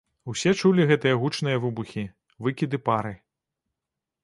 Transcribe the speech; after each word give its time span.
Усе 0.31 0.53
чулі 0.61 0.85
гэтыя 0.91 1.19
гучныя 1.23 1.61
выбухі, 1.67 2.03
выкіды 2.47 2.83
пары. 2.89 3.15